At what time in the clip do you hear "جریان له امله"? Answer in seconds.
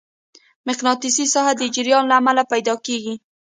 1.75-2.43